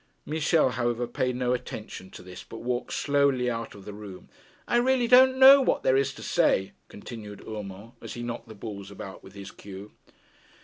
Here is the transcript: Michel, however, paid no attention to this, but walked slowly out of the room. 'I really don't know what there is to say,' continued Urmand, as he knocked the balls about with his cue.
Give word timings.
Michel, 0.25 0.69
however, 0.71 1.05
paid 1.05 1.35
no 1.35 1.53
attention 1.53 2.09
to 2.09 2.23
this, 2.23 2.43
but 2.43 2.63
walked 2.63 2.91
slowly 2.91 3.51
out 3.51 3.75
of 3.75 3.85
the 3.85 3.93
room. 3.93 4.29
'I 4.67 4.77
really 4.77 5.07
don't 5.07 5.37
know 5.37 5.61
what 5.61 5.83
there 5.83 5.95
is 5.95 6.11
to 6.15 6.23
say,' 6.23 6.71
continued 6.89 7.47
Urmand, 7.47 7.91
as 8.01 8.15
he 8.15 8.23
knocked 8.23 8.47
the 8.47 8.55
balls 8.55 8.89
about 8.89 9.23
with 9.23 9.33
his 9.35 9.51
cue. 9.51 9.91